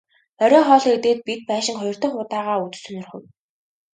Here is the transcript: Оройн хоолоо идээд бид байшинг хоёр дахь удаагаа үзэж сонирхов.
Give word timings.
Оройн 0.43 0.65
хоолоо 0.67 0.93
идээд 0.97 1.19
бид 1.27 1.41
байшинг 1.49 1.77
хоёр 1.81 1.97
дахь 2.01 2.17
удаагаа 2.21 2.57
үзэж 2.63 2.75
сонирхов. 2.83 3.23